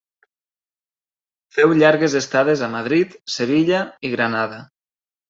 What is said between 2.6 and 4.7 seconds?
a Madrid, Sevilla i Granada.